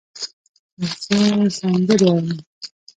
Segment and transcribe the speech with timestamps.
[0.89, 1.21] زه
[1.57, 2.27] سندرې اورم